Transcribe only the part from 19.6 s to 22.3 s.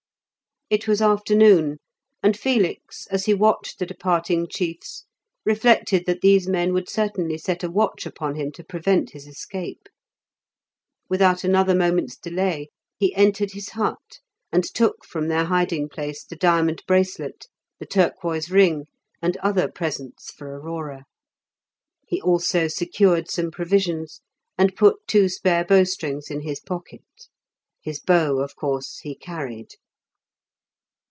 presents for Aurora. He